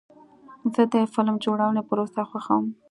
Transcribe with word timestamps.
زه 0.73 0.83
د 0.93 0.95
فلم 1.13 1.35
جوړونې 1.45 1.81
پروسه 1.89 2.21
خوښوم. 2.29 2.65